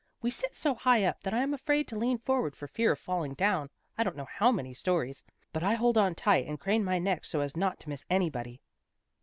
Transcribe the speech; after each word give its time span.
We 0.23 0.31
sit 0.31 0.55
so 0.55 0.73
high 0.73 1.03
up 1.05 1.21
that 1.21 1.31
I 1.35 1.43
am 1.43 1.53
afraid 1.53 1.87
to 1.89 1.95
lean 1.95 2.17
forward 2.17 2.55
for 2.55 2.65
fear 2.67 2.93
of 2.93 2.97
falling 2.97 3.35
down, 3.35 3.69
I 3.99 4.03
don't 4.03 4.15
know 4.15 4.25
how 4.25 4.51
many 4.51 4.73
stories, 4.73 5.23
but 5.53 5.61
I 5.61 5.75
hold 5.75 5.95
on 5.95 6.15
tight, 6.15 6.47
and 6.47 6.59
crane 6.59 6.83
my 6.83 6.97
neck 6.97 7.23
so 7.23 7.41
as 7.41 7.55
not 7.55 7.79
to 7.81 7.89
miss 7.89 8.03
anybody." 8.09 8.61